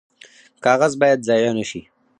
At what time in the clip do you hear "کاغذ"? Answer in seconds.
0.63-0.93